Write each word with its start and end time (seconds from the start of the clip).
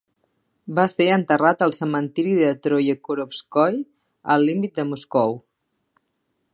Va 0.77 0.85
ser 0.93 1.05
enterrat 1.15 1.61
al 1.65 1.75
cementiri 1.79 2.33
de 2.39 2.49
Troyekurovskoye 2.63 3.85
al 4.37 4.49
límit 4.49 4.79
de 4.81 4.87
Moscou. 4.95 5.41